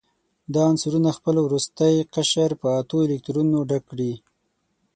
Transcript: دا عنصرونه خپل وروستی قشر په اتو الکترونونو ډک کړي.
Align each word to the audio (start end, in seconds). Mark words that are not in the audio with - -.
دا 0.53 0.61
عنصرونه 0.71 1.09
خپل 1.17 1.35
وروستی 1.45 1.93
قشر 2.13 2.51
په 2.61 2.67
اتو 2.79 2.97
الکترونونو 3.05 3.59
ډک 3.69 3.83
کړي. 3.91 4.13